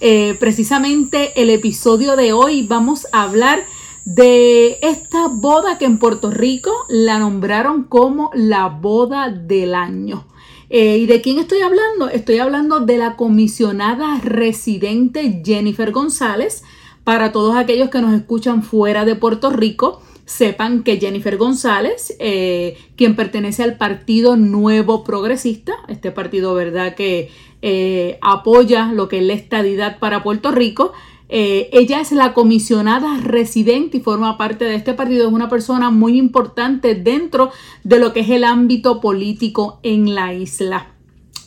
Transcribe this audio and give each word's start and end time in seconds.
Eh, 0.00 0.34
precisamente 0.40 1.42
el 1.42 1.50
episodio 1.50 2.16
de 2.16 2.32
hoy 2.32 2.66
vamos 2.66 3.06
a 3.12 3.24
hablar 3.24 3.66
de 4.04 4.78
esta 4.82 5.28
boda 5.28 5.78
que 5.78 5.84
en 5.84 5.98
Puerto 5.98 6.30
Rico 6.30 6.72
la 6.88 7.18
nombraron 7.18 7.84
como 7.84 8.30
la 8.34 8.68
boda 8.68 9.30
del 9.30 9.74
año. 9.74 10.26
Eh, 10.70 10.98
¿Y 10.98 11.06
de 11.06 11.20
quién 11.20 11.38
estoy 11.38 11.60
hablando? 11.60 12.08
Estoy 12.08 12.38
hablando 12.38 12.80
de 12.80 12.96
la 12.96 13.16
comisionada 13.16 14.18
residente 14.22 15.42
Jennifer 15.44 15.92
González. 15.92 16.64
Para 17.04 17.32
todos 17.32 17.56
aquellos 17.56 17.90
que 17.90 18.00
nos 18.00 18.14
escuchan 18.14 18.62
fuera 18.62 19.04
de 19.04 19.14
Puerto 19.14 19.50
Rico, 19.50 20.00
sepan 20.24 20.82
que 20.82 20.98
Jennifer 20.98 21.36
González, 21.36 22.16
eh, 22.18 22.78
quien 22.96 23.16
pertenece 23.16 23.62
al 23.62 23.76
Partido 23.76 24.36
Nuevo 24.36 25.04
Progresista, 25.04 25.74
este 25.88 26.10
partido, 26.10 26.54
¿verdad?, 26.54 26.94
que 26.94 27.30
eh, 27.60 28.18
apoya 28.22 28.92
lo 28.92 29.08
que 29.08 29.18
es 29.18 29.24
la 29.24 29.34
estadidad 29.34 29.98
para 29.98 30.22
Puerto 30.22 30.52
Rico, 30.52 30.92
eh, 31.34 31.70
ella 31.72 32.02
es 32.02 32.12
la 32.12 32.34
comisionada 32.34 33.16
residente 33.16 33.96
y 33.96 34.00
forma 34.00 34.36
parte 34.36 34.66
de 34.66 34.74
este 34.74 34.92
partido. 34.92 35.28
Es 35.28 35.32
una 35.32 35.48
persona 35.48 35.88
muy 35.90 36.18
importante 36.18 36.94
dentro 36.94 37.50
de 37.84 37.98
lo 37.98 38.12
que 38.12 38.20
es 38.20 38.28
el 38.28 38.44
ámbito 38.44 39.00
político 39.00 39.80
en 39.82 40.14
la 40.14 40.34
isla. 40.34 40.92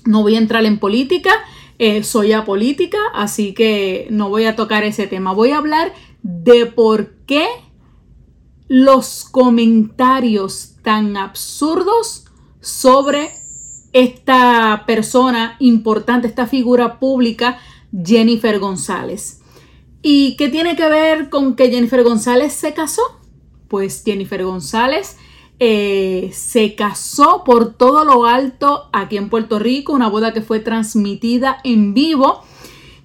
No 0.04 0.24
voy 0.24 0.38
a 0.38 0.40
entrar 0.40 0.66
en 0.66 0.80
política, 0.80 1.30
eh, 1.78 2.04
soy 2.04 2.32
apolítica, 2.32 2.98
así 3.14 3.54
que 3.54 4.08
no 4.10 4.30
voy 4.30 4.46
a 4.46 4.56
tocar 4.56 4.84
ese 4.84 5.06
tema. 5.06 5.34
Voy 5.34 5.52
a 5.52 5.60
hablar 5.60 5.94
de 6.24 6.66
por 6.66 7.18
qué 7.28 7.46
los 8.68 9.24
comentarios 9.30 10.78
tan 10.82 11.16
absurdos 11.16 12.26
sobre 12.60 13.30
esta 13.94 14.86
persona 14.88 15.58
importante, 15.60 16.28
esta 16.28 16.48
figura 16.48 16.98
pública, 16.98 17.60
Jennifer 18.04 18.58
González. 18.58 19.42
¿Y 20.08 20.36
qué 20.36 20.50
tiene 20.50 20.76
que 20.76 20.88
ver 20.88 21.32
con 21.32 21.56
que 21.56 21.72
Jennifer 21.72 22.04
González 22.04 22.54
se 22.54 22.76
casó? 22.76 23.02
Pues 23.68 24.04
Jennifer 24.06 24.44
González 24.44 25.18
eh, 25.58 26.30
se 26.32 26.76
casó 26.76 27.44
por 27.44 27.74
todo 27.74 28.06
lo 28.06 28.28
alto 28.28 28.88
aquí 28.94 29.18
en 29.18 29.32
Puerto 29.32 29.58
Rico, 29.58 29.94
una 29.94 30.08
boda 30.08 30.32
que 30.32 30.44
fue 30.44 30.60
transmitida 30.60 31.58
en 31.64 31.96
vivo 31.96 32.44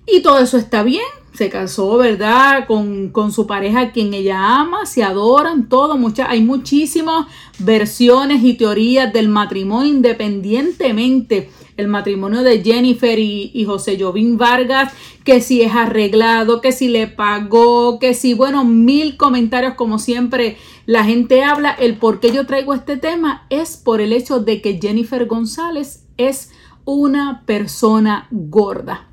y 0.07 0.21
todo 0.21 0.41
eso 0.41 0.59
está 0.59 0.83
bien. 0.83 1.07
Se 1.33 1.49
casó, 1.49 1.97
¿verdad? 1.97 2.67
Con, 2.67 3.33
su 3.33 3.47
pareja, 3.47 3.93
quien 3.93 4.13
ella 4.15 4.61
ama, 4.61 4.85
se 4.87 5.03
adoran, 5.03 5.69
todo. 5.69 5.97
Mucha, 5.97 6.29
hay 6.31 6.43
muchísimas 6.43 7.27
versiones 7.59 8.43
y 8.43 8.55
teorías 8.55 9.13
del 9.13 9.29
matrimonio 9.29 9.91
independientemente 9.91 11.51
el 11.81 11.89
matrimonio 11.89 12.43
de 12.43 12.63
Jennifer 12.63 13.19
y, 13.19 13.65
José 13.65 13.99
Jovín 13.99 14.37
Vargas, 14.37 14.93
que 15.25 15.41
si 15.41 15.63
es 15.63 15.75
arreglado, 15.75 16.61
que 16.61 16.73
si 16.73 16.89
le 16.89 17.07
pagó, 17.07 17.99
que 17.99 18.15
si, 18.15 18.35
bueno, 18.35 18.65
mil 18.65 19.17
comentarios 19.17 19.75
como 19.75 19.99
siempre 19.99 20.57
la 20.87 21.05
gente 21.05 21.43
habla. 21.43 21.71
El 21.71 21.97
por 21.97 22.21
qué 22.21 22.33
yo 22.33 22.47
traigo 22.47 22.75
este 22.75 22.97
tema 22.97 23.47
es 23.51 23.77
por 23.77 24.01
el 24.01 24.13
hecho 24.13 24.41
de 24.41 24.61
que 24.61 24.79
Jennifer 24.81 25.27
González 25.27 26.05
es 26.17 26.51
una 26.85 27.45
persona 27.47 28.29
gorda. 28.31 29.10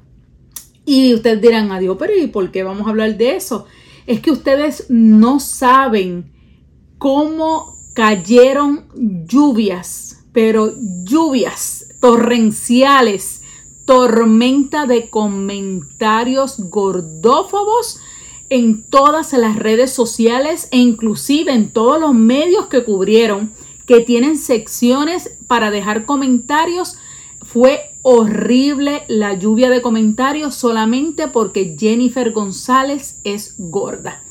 Y 0.90 1.14
ustedes 1.14 1.42
dirán, 1.42 1.70
adiós, 1.74 1.98
pero 2.00 2.16
¿y 2.16 2.28
por 2.28 2.50
qué 2.50 2.64
vamos 2.64 2.88
a 2.88 2.92
hablar 2.92 3.18
de 3.18 3.36
eso? 3.36 3.66
Es 4.06 4.22
que 4.22 4.31
ustedes 4.31 4.86
no 4.88 5.42
saben 5.42 6.31
cómo 6.98 7.75
cayeron 7.94 8.86
lluvias, 9.28 10.24
pero 10.31 10.72
lluvias 11.03 11.90
torrenciales, 12.00 13.42
tormenta 13.86 14.86
de 14.86 15.09
comentarios 15.09 16.70
gordófobos 16.70 18.00
en 18.50 18.81
todas 18.90 19.34
las 19.34 19.58
redes 19.58 19.92
sociales 19.92 20.69
e 20.72 20.78
inclusive 20.78 21.52
en 21.52 21.69
todos 21.72 22.00
los 22.00 22.14
medios 22.14 22.68
que 22.68 22.86
cubrieron, 22.86 23.52
que 23.86 24.00
tienen 24.00 24.38
secciones 24.38 25.38
para 25.48 25.69
dejar 25.69 26.06
comentarios. 26.06 26.98
Fue 27.57 27.90
horrible 28.03 29.01
la 29.07 29.34
lluvia 29.34 29.72
de 29.72 29.81
comentarios 29.81 30.53
solamente 30.53 31.28
porque 31.28 31.75
Jennifer 31.75 32.31
González 32.31 33.19
es 33.23 33.56
gorda. 33.57 34.22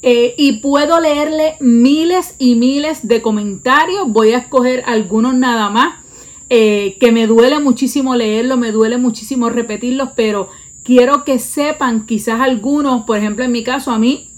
Eh, 0.00 0.34
y 0.38 0.60
puedo 0.60 0.98
leerle 0.98 1.56
miles 1.60 2.34
y 2.38 2.54
miles 2.54 3.06
de 3.06 3.20
comentarios. 3.20 4.08
Voy 4.08 4.32
a 4.32 4.38
escoger 4.38 4.84
algunos 4.86 5.34
nada 5.34 5.68
más 5.68 6.00
eh, 6.48 6.96
que 6.98 7.12
me 7.12 7.26
duele 7.26 7.60
muchísimo 7.60 8.16
leerlo, 8.16 8.56
me 8.56 8.72
duele 8.72 8.96
muchísimo 8.96 9.50
repetirlos, 9.50 10.08
pero 10.16 10.48
quiero 10.82 11.24
que 11.24 11.38
sepan, 11.38 12.06
quizás 12.06 12.40
algunos, 12.40 13.04
por 13.04 13.18
ejemplo 13.18 13.44
en 13.44 13.52
mi 13.52 13.62
caso, 13.62 13.90
a 13.90 13.98
mí 13.98 14.30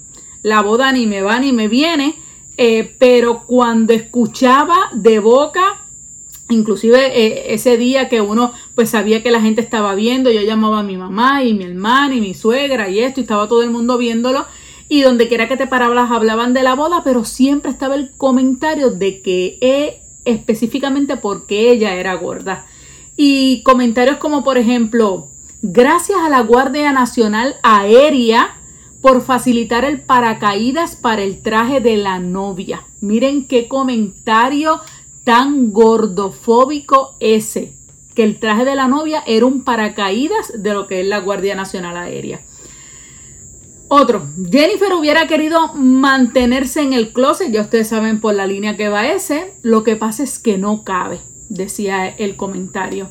la 0.42 0.60
boda 0.60 0.90
ni 0.90 1.06
me 1.06 1.22
va 1.22 1.38
ni 1.38 1.52
me 1.52 1.68
viene, 1.68 2.16
eh, 2.56 2.96
pero 2.98 3.44
cuando 3.46 3.92
escuchaba 3.92 4.90
de 4.92 5.20
boca, 5.20 5.83
inclusive 6.54 7.20
eh, 7.20 7.54
ese 7.54 7.76
día 7.76 8.08
que 8.08 8.20
uno 8.20 8.52
pues 8.74 8.90
sabía 8.90 9.22
que 9.22 9.30
la 9.30 9.40
gente 9.40 9.60
estaba 9.60 9.94
viendo, 9.94 10.30
yo 10.30 10.40
llamaba 10.42 10.80
a 10.80 10.82
mi 10.82 10.96
mamá 10.96 11.44
y 11.44 11.54
mi 11.54 11.64
hermana 11.64 12.14
y 12.14 12.20
mi 12.20 12.34
suegra 12.34 12.88
y 12.88 13.00
esto, 13.00 13.20
y 13.20 13.24
estaba 13.24 13.48
todo 13.48 13.62
el 13.62 13.70
mundo 13.70 13.98
viéndolo, 13.98 14.46
y 14.88 15.02
donde 15.02 15.28
quiera 15.28 15.48
que 15.48 15.56
te 15.56 15.66
parabas 15.66 16.10
hablaban 16.10 16.54
de 16.54 16.62
la 16.62 16.74
boda, 16.74 17.02
pero 17.04 17.24
siempre 17.24 17.70
estaba 17.70 17.94
el 17.94 18.12
comentario 18.12 18.90
de 18.90 19.22
que 19.22 19.58
específicamente 20.24 21.16
porque 21.16 21.70
ella 21.70 21.94
era 21.94 22.14
gorda. 22.14 22.66
Y 23.16 23.62
comentarios 23.62 24.16
como 24.16 24.42
por 24.42 24.58
ejemplo, 24.58 25.28
gracias 25.62 26.18
a 26.20 26.28
la 26.28 26.40
Guardia 26.40 26.92
Nacional 26.92 27.56
Aérea 27.62 28.56
por 29.00 29.22
facilitar 29.22 29.84
el 29.84 30.00
paracaídas 30.00 30.96
para 30.96 31.22
el 31.22 31.42
traje 31.42 31.80
de 31.80 31.96
la 31.98 32.18
novia. 32.18 32.82
Miren 33.00 33.46
qué 33.46 33.68
comentario 33.68 34.80
tan 35.24 35.72
gordofóbico 35.72 37.16
ese, 37.18 37.72
que 38.14 38.22
el 38.22 38.38
traje 38.38 38.64
de 38.64 38.76
la 38.76 38.88
novia 38.88 39.22
era 39.26 39.46
un 39.46 39.64
paracaídas 39.64 40.62
de 40.62 40.72
lo 40.72 40.86
que 40.86 41.00
es 41.00 41.06
la 41.06 41.18
Guardia 41.18 41.54
Nacional 41.54 41.96
Aérea. 41.96 42.40
Otro, 43.88 44.26
Jennifer 44.50 44.92
hubiera 44.94 45.26
querido 45.26 45.74
mantenerse 45.74 46.80
en 46.80 46.92
el 46.92 47.12
closet, 47.12 47.50
ya 47.50 47.62
ustedes 47.62 47.88
saben 47.88 48.20
por 48.20 48.34
la 48.34 48.46
línea 48.46 48.76
que 48.76 48.88
va 48.88 49.06
ese, 49.08 49.54
lo 49.62 49.84
que 49.84 49.96
pasa 49.96 50.22
es 50.22 50.38
que 50.38 50.58
no 50.58 50.84
cabe, 50.84 51.20
decía 51.48 52.08
el 52.08 52.36
comentario. 52.36 53.10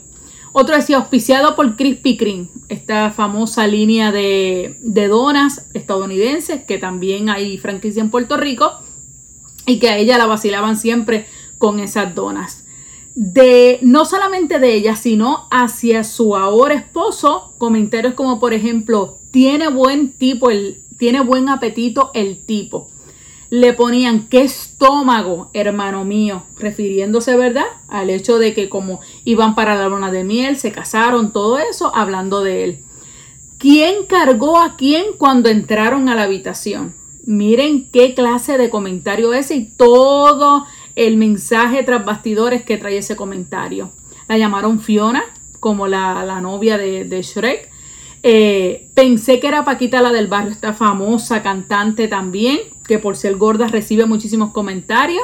Otro 0.51 0.75
decía, 0.75 0.97
auspiciado 0.97 1.55
por 1.55 1.75
Krispy 1.75 2.15
Kreme, 2.15 2.47
esta 2.69 3.11
famosa 3.11 3.65
línea 3.65 4.11
de, 4.11 4.77
de 4.81 5.07
donas 5.07 5.69
estadounidenses, 5.73 6.63
que 6.63 6.77
también 6.77 7.29
hay 7.29 7.57
franquicia 7.57 8.01
en 8.01 8.11
Puerto 8.11 8.37
Rico, 8.37 8.71
y 9.65 9.79
que 9.79 9.89
a 9.89 9.97
ella 9.97 10.17
la 10.17 10.25
vacilaban 10.25 10.77
siempre 10.77 11.25
con 11.63 11.79
esas 11.79 12.13
donas. 12.13 12.65
De, 13.15 13.79
no 13.81 14.03
solamente 14.03 14.59
de 14.59 14.73
ella, 14.73 14.97
sino 14.97 15.47
hacia 15.49 16.03
su 16.03 16.35
ahora 16.35 16.73
esposo, 16.73 17.53
comentarios 17.57 18.15
como 18.15 18.37
por 18.37 18.53
ejemplo, 18.53 19.17
tiene 19.31 19.69
buen 19.69 20.11
tipo, 20.11 20.49
el, 20.49 20.81
tiene 20.97 21.21
buen 21.21 21.47
apetito 21.47 22.11
el 22.13 22.45
tipo. 22.45 22.89
Le 23.49 23.71
ponían 23.71 24.27
qué 24.27 24.41
estómago, 24.41 25.51
hermano 25.53 26.03
mío, 26.03 26.43
refiriéndose, 26.59 27.37
¿verdad? 27.37 27.67
Al 27.87 28.09
hecho 28.09 28.39
de 28.39 28.53
que 28.53 28.67
como 28.67 28.99
iban 29.23 29.55
para 29.55 29.75
la 29.75 29.87
luna 29.87 30.11
de 30.11 30.25
miel, 30.25 30.57
se 30.57 30.73
casaron, 30.73 31.31
todo 31.31 31.59
eso, 31.59 31.95
hablando 31.95 32.43
de 32.43 32.65
él. 32.65 32.79
¿Quién 33.57 34.05
cargó 34.05 34.59
a 34.59 34.75
quién 34.75 35.05
cuando 35.17 35.47
entraron 35.47 36.09
a 36.09 36.15
la 36.15 36.23
habitación? 36.23 36.93
Miren 37.25 37.89
qué 37.89 38.13
clase 38.13 38.57
de 38.57 38.69
comentario 38.69 39.33
ese 39.33 39.55
y 39.55 39.65
todo 39.65 40.65
el 40.95 41.17
mensaje 41.17 41.83
tras 41.83 42.05
bastidores 42.05 42.63
que 42.63 42.77
trae 42.77 42.97
ese 42.97 43.15
comentario. 43.15 43.91
La 44.27 44.37
llamaron 44.37 44.79
Fiona, 44.79 45.23
como 45.59 45.87
la, 45.87 46.39
novia 46.41 46.77
de, 46.77 47.05
de 47.05 47.21
Shrek. 47.21 47.69
Eh, 48.25 48.89
pensé 48.93 49.39
que 49.39 49.47
era 49.47 49.65
Paquita 49.65 50.01
la 50.01 50.13
del 50.13 50.27
barrio, 50.27 50.51
esta 50.51 50.73
famosa 50.73 51.43
cantante 51.43 52.07
también, 52.07 52.59
que 52.87 52.97
por 52.97 53.17
ser 53.17 53.35
gorda 53.35 53.67
recibe 53.67 54.05
muchísimos 54.05 54.51
comentarios. 54.51 55.23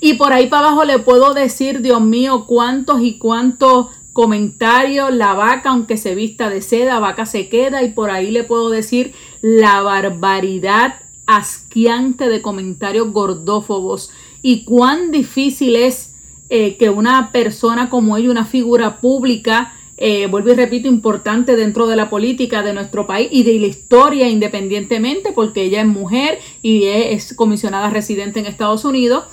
Y 0.00 0.14
por 0.14 0.32
ahí 0.32 0.48
para 0.48 0.68
abajo 0.68 0.84
le 0.84 0.98
puedo 0.98 1.34
decir, 1.34 1.80
Dios 1.82 2.00
mío, 2.00 2.44
cuántos 2.46 3.02
y 3.02 3.18
cuántos 3.18 3.88
comentarios. 4.12 5.14
La 5.14 5.34
vaca, 5.34 5.70
aunque 5.70 5.96
se 5.96 6.14
vista 6.14 6.48
de 6.48 6.62
seda, 6.62 6.98
vaca 6.98 7.26
se 7.26 7.48
queda. 7.48 7.82
Y 7.82 7.92
por 7.92 8.10
ahí 8.10 8.30
le 8.30 8.44
puedo 8.44 8.70
decir 8.70 9.14
la 9.40 9.82
barbaridad 9.82 11.00
asquiante 11.26 12.28
de 12.28 12.42
comentarios 12.42 13.12
gordófobos. 13.12 14.10
Y 14.48 14.62
cuán 14.62 15.10
difícil 15.10 15.74
es 15.74 16.14
eh, 16.50 16.76
que 16.76 16.88
una 16.88 17.32
persona 17.32 17.90
como 17.90 18.16
ella, 18.16 18.30
una 18.30 18.44
figura 18.44 19.00
pública, 19.00 19.74
eh, 19.96 20.28
vuelvo 20.28 20.52
y 20.52 20.54
repito, 20.54 20.86
importante 20.86 21.56
dentro 21.56 21.88
de 21.88 21.96
la 21.96 22.08
política 22.08 22.62
de 22.62 22.72
nuestro 22.72 23.08
país 23.08 23.26
y 23.32 23.42
de 23.42 23.58
la 23.58 23.66
historia 23.66 24.28
independientemente, 24.28 25.32
porque 25.32 25.62
ella 25.62 25.80
es 25.80 25.88
mujer 25.88 26.38
y 26.62 26.84
es 26.84 27.34
comisionada 27.34 27.90
residente 27.90 28.38
en 28.38 28.46
Estados 28.46 28.84
Unidos, 28.84 29.24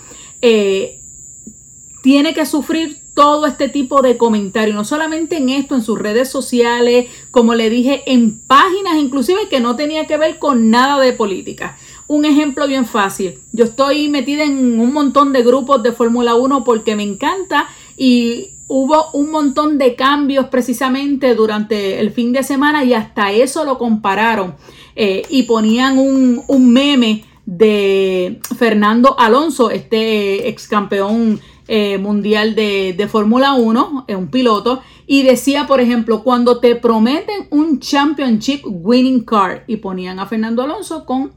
eh, 0.42 1.00
tiene 2.02 2.34
que 2.34 2.48
sufrir 2.48 2.98
todo 3.14 3.46
este 3.46 3.70
tipo 3.70 4.02
de 4.02 4.18
comentarios, 4.18 4.76
no 4.76 4.84
solamente 4.84 5.38
en 5.38 5.50
esto, 5.50 5.76
en 5.76 5.84
sus 5.84 6.00
redes 6.00 6.32
sociales, 6.32 7.06
como 7.30 7.54
le 7.54 7.70
dije, 7.70 8.02
en 8.08 8.40
páginas 8.40 8.98
inclusive 8.98 9.48
que 9.48 9.60
no 9.60 9.76
tenía 9.76 10.08
que 10.08 10.18
ver 10.18 10.40
con 10.40 10.72
nada 10.72 11.00
de 11.00 11.14
política. 11.14 11.78
Un 12.08 12.26
ejemplo 12.26 12.68
bien 12.68 12.86
fácil, 12.86 13.40
yo 13.52 13.66
estoy 13.66 14.10
metida 14.10 14.44
en 14.44 14.80
un 14.80 14.94
montón 14.94 15.32
de 15.32 15.42
grupos 15.42 15.82
de 15.84 15.94
Fórmula 15.94 16.36
1 16.36 16.64
porque 16.64 16.96
me 16.96 17.04
encanta 17.04 17.68
y 17.98 18.50
hubo 18.68 19.12
un 19.14 19.32
montón 19.32 19.78
de 19.78 19.96
cambios 19.96 20.48
precisamente 20.48 21.36
durante 21.36 22.00
el 22.00 22.12
fin 22.12 22.34
de 22.34 22.44
semana 22.44 22.84
y 22.84 22.94
hasta 22.94 23.32
eso 23.32 23.64
lo 23.64 23.78
compararon. 23.78 24.56
Eh, 24.96 25.24
y 25.30 25.44
ponían 25.44 25.98
un, 25.98 26.44
un 26.48 26.72
meme 26.72 27.24
de 27.46 28.40
Fernando 28.58 29.16
Alonso, 29.20 29.70
este 29.72 30.48
ex 30.48 30.68
campeón 30.68 31.40
eh, 31.68 31.98
mundial 31.98 32.56
de, 32.56 32.94
de 32.98 33.08
Fórmula 33.08 33.54
1, 33.54 34.06
un 34.08 34.28
piloto, 34.28 34.82
y 35.08 35.24
decía, 35.24 35.66
por 35.68 35.80
ejemplo, 35.80 36.24
cuando 36.24 36.60
te 36.60 36.76
prometen 36.76 37.48
un 37.50 37.80
championship 37.80 38.62
winning 38.66 39.22
car, 39.22 39.64
y 39.68 39.78
ponían 39.78 40.20
a 40.20 40.26
Fernando 40.26 40.62
Alonso 40.62 41.06
con, 41.06 41.32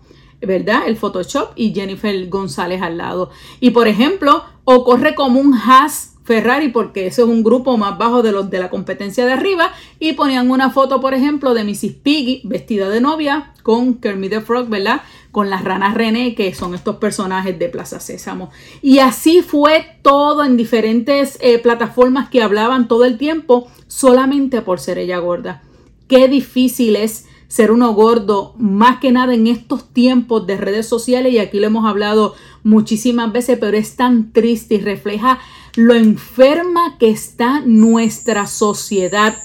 ¿verdad? 0.46 0.82
El 0.86 0.96
Photoshop 0.96 1.50
y 1.56 1.74
Jennifer 1.74 2.28
González 2.28 2.80
al 2.82 2.98
lado. 2.98 3.30
Y 3.60 3.70
por 3.70 3.88
ejemplo, 3.88 4.44
o 4.64 4.84
corre 4.84 5.14
como 5.14 5.40
un 5.40 5.54
Haas 5.54 6.16
Ferrari 6.26 6.70
porque 6.70 7.06
ese 7.06 7.22
es 7.22 7.28
un 7.28 7.44
grupo 7.44 7.76
más 7.76 7.96
bajo 7.98 8.20
de 8.20 8.32
los 8.32 8.50
de 8.50 8.58
la 8.58 8.68
competencia 8.68 9.24
de 9.24 9.32
arriba 9.32 9.72
y 10.00 10.14
ponían 10.14 10.50
una 10.50 10.70
foto 10.70 11.00
por 11.00 11.14
ejemplo 11.14 11.54
de 11.54 11.62
Mrs. 11.62 11.92
Piggy 12.02 12.40
vestida 12.44 12.88
de 12.88 13.00
novia 13.00 13.52
con 13.62 13.94
Kermit 13.94 14.30
the 14.30 14.40
Frog, 14.40 14.68
¿verdad? 14.68 15.02
Con 15.30 15.50
las 15.50 15.62
ranas 15.62 15.94
René 15.94 16.34
que 16.34 16.52
son 16.52 16.74
estos 16.74 16.96
personajes 16.96 17.56
de 17.58 17.68
Plaza 17.68 18.00
Sésamo. 18.00 18.50
Y 18.82 18.98
así 18.98 19.42
fue 19.42 19.98
todo 20.02 20.42
en 20.42 20.56
diferentes 20.56 21.38
eh, 21.40 21.60
plataformas 21.60 22.28
que 22.28 22.42
hablaban 22.42 22.88
todo 22.88 23.04
el 23.04 23.18
tiempo 23.18 23.68
solamente 23.86 24.62
por 24.62 24.80
ser 24.80 24.98
ella 24.98 25.18
gorda. 25.18 25.62
Qué 26.08 26.26
difícil 26.26 26.96
es 26.96 27.26
ser 27.48 27.70
uno 27.70 27.92
gordo, 27.94 28.54
más 28.58 28.98
que 29.00 29.12
nada 29.12 29.34
en 29.34 29.46
estos 29.46 29.88
tiempos 29.92 30.46
de 30.46 30.56
redes 30.56 30.88
sociales, 30.88 31.32
y 31.32 31.38
aquí 31.38 31.60
lo 31.60 31.66
hemos 31.66 31.86
hablado 31.86 32.34
muchísimas 32.62 33.32
veces, 33.32 33.58
pero 33.60 33.76
es 33.76 33.96
tan 33.96 34.32
triste 34.32 34.76
y 34.76 34.80
refleja 34.80 35.38
lo 35.76 35.94
enferma 35.94 36.96
que 36.98 37.10
está 37.10 37.60
nuestra 37.64 38.46
sociedad, 38.46 39.36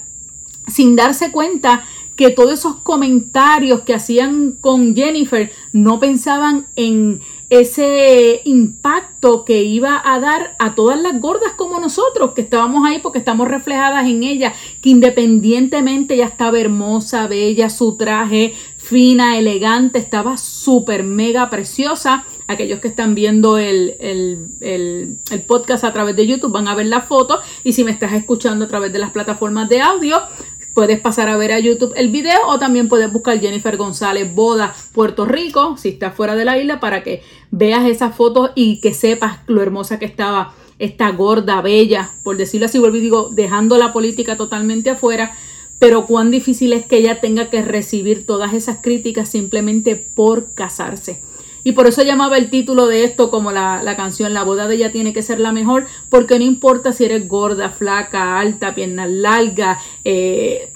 sin 0.66 0.96
darse 0.96 1.30
cuenta 1.30 1.84
que 2.16 2.30
todos 2.30 2.54
esos 2.54 2.76
comentarios 2.76 3.82
que 3.82 3.94
hacían 3.94 4.52
con 4.60 4.94
Jennifer 4.94 5.50
no 5.72 6.00
pensaban 6.00 6.66
en 6.76 7.20
ese 7.52 8.40
impacto 8.44 9.44
que 9.44 9.62
iba 9.62 10.00
a 10.02 10.18
dar 10.20 10.56
a 10.58 10.74
todas 10.74 10.98
las 10.98 11.20
gordas 11.20 11.52
como 11.52 11.78
nosotros, 11.80 12.32
que 12.32 12.40
estábamos 12.40 12.88
ahí 12.88 12.98
porque 13.00 13.18
estamos 13.18 13.46
reflejadas 13.46 14.08
en 14.08 14.22
ella, 14.22 14.54
que 14.80 14.88
independientemente 14.88 16.14
ella 16.14 16.24
estaba 16.24 16.58
hermosa, 16.58 17.26
bella, 17.26 17.68
su 17.68 17.98
traje 17.98 18.54
fina, 18.82 19.38
elegante, 19.38 19.98
estaba 19.98 20.36
súper 20.36 21.04
mega 21.04 21.50
preciosa. 21.50 22.24
Aquellos 22.48 22.80
que 22.80 22.88
están 22.88 23.14
viendo 23.14 23.56
el, 23.56 23.96
podcast 25.46 25.84
a 25.84 25.92
través 25.92 26.16
de 26.16 26.26
YouTube 26.26 26.52
van 26.52 26.68
a 26.68 26.74
ver 26.74 26.86
la 26.86 27.02
foto 27.02 27.38
y 27.64 27.74
si 27.74 27.84
me 27.84 27.92
estás 27.92 28.12
escuchando 28.14 28.64
a 28.64 28.68
través 28.68 28.92
de 28.92 28.98
las 28.98 29.10
plataformas 29.10 29.68
de 29.68 29.80
audio, 29.80 30.20
puedes 30.74 31.00
pasar 31.00 31.28
a 31.28 31.36
ver 31.36 31.52
a 31.52 31.58
YouTube 31.58 31.92
el 31.96 32.10
video 32.10 32.40
o 32.48 32.58
también 32.58 32.88
puedes 32.88 33.12
buscar 33.12 33.38
Jennifer 33.40 33.76
González 33.76 34.34
Boda 34.34 34.74
Puerto 34.92 35.24
Rico 35.24 35.76
si 35.76 35.90
estás 35.90 36.14
fuera 36.14 36.34
de 36.34 36.44
la 36.44 36.58
isla 36.58 36.80
para 36.80 37.02
que 37.02 37.22
veas 37.50 37.86
esa 37.86 38.10
foto 38.10 38.50
y 38.54 38.80
que 38.80 38.94
sepas 38.94 39.38
lo 39.46 39.62
hermosa 39.62 39.98
que 39.98 40.06
estaba 40.06 40.54
esta 40.78 41.10
gorda, 41.10 41.60
bella, 41.60 42.10
por 42.24 42.36
decirlo 42.36 42.66
así, 42.66 42.78
vuelvo 42.78 42.96
y 42.96 43.00
digo, 43.00 43.30
dejando 43.30 43.78
la 43.78 43.92
política 43.92 44.36
totalmente 44.36 44.90
afuera, 44.90 45.32
pero 45.78 46.06
cuán 46.06 46.32
difícil 46.32 46.72
es 46.72 46.86
que 46.86 46.96
ella 46.96 47.20
tenga 47.20 47.50
que 47.50 47.62
recibir 47.62 48.26
todas 48.26 48.52
esas 48.52 48.78
críticas 48.82 49.28
simplemente 49.28 49.94
por 49.94 50.54
casarse. 50.54 51.22
Y 51.64 51.72
por 51.72 51.86
eso 51.86 52.02
llamaba 52.02 52.38
el 52.38 52.50
título 52.50 52.86
de 52.86 53.04
esto 53.04 53.30
como 53.30 53.52
la, 53.52 53.94
canción 53.96 54.34
La 54.34 54.42
boda 54.42 54.66
de 54.66 54.76
ella 54.76 54.92
tiene 54.92 55.12
que 55.12 55.22
ser 55.22 55.38
la 55.38 55.52
mejor, 55.52 55.86
porque 56.08 56.38
no 56.38 56.44
importa 56.44 56.92
si 56.92 57.04
eres 57.04 57.28
gorda, 57.28 57.70
flaca, 57.70 58.38
alta, 58.38 58.74
piernas 58.74 59.10
larga, 59.10 59.78
eh, 60.04 60.72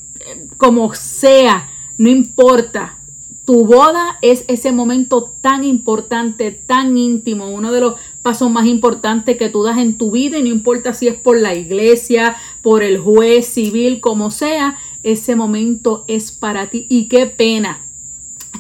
como 0.57 0.95
sea, 0.95 1.69
no 1.99 2.09
importa. 2.09 2.99
Tu 3.45 3.65
boda 3.65 4.19
es 4.23 4.45
ese 4.49 4.73
momento 4.73 5.33
tan 5.41 5.63
importante, 5.63 6.51
tan 6.51 6.97
íntimo, 6.97 7.49
uno 7.49 7.71
de 7.71 7.81
los 7.81 7.95
pasos 8.23 8.51
más 8.51 8.67
importantes 8.67 9.37
que 9.39 9.49
tú 9.49 9.63
das 9.63 9.79
en 9.79 9.97
tu 9.97 10.11
vida 10.11 10.39
y 10.39 10.43
no 10.43 10.49
importa 10.49 10.93
si 10.93 11.07
es 11.07 11.15
por 11.15 11.39
la 11.39 11.55
iglesia, 11.55 12.35
por 12.61 12.83
el 12.83 12.99
juez 12.99 13.47
civil, 13.47 14.01
como 14.01 14.33
sea, 14.33 14.77
ese 15.05 15.37
momento 15.37 16.05
es 16.09 16.33
para 16.33 16.67
ti 16.71 16.87
y 16.89 17.07
qué 17.07 17.27
pena 17.27 17.86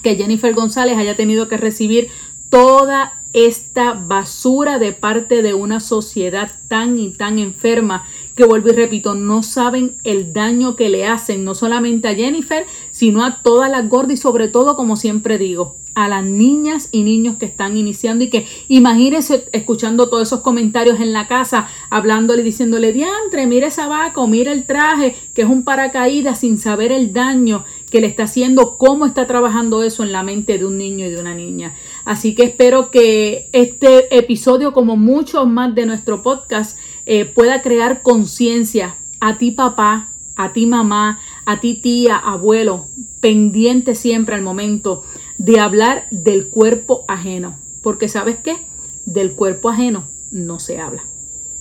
que 0.06 0.14
Jennifer 0.14 0.54
González 0.54 0.96
haya 0.98 1.16
tenido 1.16 1.48
que 1.48 1.56
recibir 1.56 2.10
toda 2.48 3.14
esta 3.32 3.94
basura 3.94 4.78
de 4.78 4.92
parte 4.92 5.42
de 5.42 5.52
una 5.52 5.80
sociedad 5.80 6.48
tan 6.68 6.96
y 6.96 7.10
tan 7.10 7.40
enferma 7.40 8.04
que 8.36 8.44
vuelvo 8.44 8.68
y 8.68 8.72
repito, 8.72 9.16
no 9.16 9.42
saben 9.42 9.96
el 10.04 10.32
daño 10.32 10.76
que 10.76 10.90
le 10.90 11.08
hacen 11.08 11.42
no 11.42 11.56
solamente 11.56 12.06
a 12.06 12.14
Jennifer, 12.14 12.66
sino 12.92 13.24
a 13.24 13.42
todas 13.42 13.68
las 13.68 13.88
gordas 13.88 14.12
y 14.12 14.16
sobre 14.22 14.46
todo, 14.46 14.76
como 14.76 14.94
siempre 14.94 15.38
digo, 15.38 15.74
a 15.96 16.08
las 16.08 16.22
niñas 16.22 16.90
y 16.92 17.02
niños 17.02 17.36
que 17.36 17.46
están 17.46 17.76
iniciando 17.78 18.22
y 18.22 18.28
que 18.28 18.46
imagínense 18.68 19.48
escuchando 19.52 20.10
todos 20.10 20.28
esos 20.28 20.42
comentarios 20.42 21.00
en 21.00 21.14
la 21.14 21.26
casa, 21.26 21.68
hablándole, 21.88 22.42
diciéndole, 22.42 22.92
diantre, 22.92 23.46
mira 23.46 23.68
esa 23.68 23.88
vaca 23.88 24.20
o 24.20 24.28
mira 24.28 24.52
el 24.52 24.66
traje, 24.66 25.16
que 25.34 25.42
es 25.42 25.48
un 25.48 25.64
paracaídas 25.64 26.40
sin 26.40 26.58
saber 26.58 26.92
el 26.92 27.14
daño 27.14 27.64
que 27.90 28.00
le 28.00 28.06
está 28.06 28.24
haciendo, 28.24 28.78
cómo 28.78 29.06
está 29.06 29.26
trabajando 29.26 29.82
eso 29.82 30.02
en 30.02 30.12
la 30.12 30.22
mente 30.22 30.58
de 30.58 30.64
un 30.64 30.78
niño 30.78 31.06
y 31.06 31.10
de 31.10 31.20
una 31.20 31.34
niña. 31.34 31.74
Así 32.04 32.34
que 32.34 32.44
espero 32.44 32.90
que 32.90 33.48
este 33.52 34.16
episodio, 34.16 34.72
como 34.72 34.96
muchos 34.96 35.46
más 35.46 35.74
de 35.74 35.86
nuestro 35.86 36.22
podcast, 36.22 36.78
eh, 37.06 37.24
pueda 37.24 37.62
crear 37.62 38.02
conciencia 38.02 38.96
a 39.20 39.38
ti 39.38 39.52
papá, 39.52 40.10
a 40.36 40.52
ti 40.52 40.66
mamá, 40.66 41.20
a 41.44 41.60
ti 41.60 41.74
tía, 41.74 42.16
abuelo, 42.16 42.86
pendiente 43.20 43.94
siempre 43.94 44.34
al 44.34 44.42
momento 44.42 45.04
de 45.38 45.60
hablar 45.60 46.06
del 46.10 46.48
cuerpo 46.48 47.04
ajeno. 47.08 47.58
Porque 47.82 48.08
sabes 48.08 48.36
qué? 48.42 48.56
Del 49.04 49.32
cuerpo 49.32 49.68
ajeno 49.68 50.08
no 50.30 50.58
se 50.58 50.80
habla. 50.80 51.04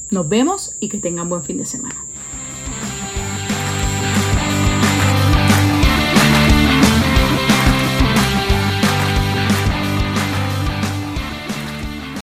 Nos 0.09 0.27
vemos 0.27 0.75
y 0.79 0.89
que 0.89 0.97
tengan 0.97 1.29
buen 1.29 1.43
fin 1.43 1.57
de 1.57 1.65
semana. 1.65 2.03